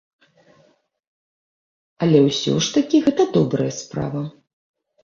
[2.07, 4.21] Але ўсё ж такі гэта добрая справа.